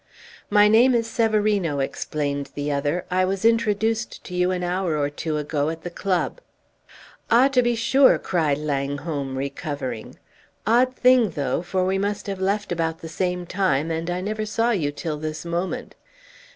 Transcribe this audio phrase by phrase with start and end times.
[0.49, 3.05] "My name is Severino," explained the other.
[3.11, 6.41] "I was introduced to you an hour or two ago at the club."
[7.29, 10.17] "Ah, to be sure!" cried Langholm, recovering.
[10.65, 14.43] "Odd thing, though, for we must have left about the same time, and I never
[14.43, 15.93] saw you till this moment."